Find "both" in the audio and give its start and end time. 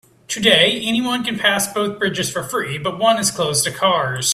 1.71-1.99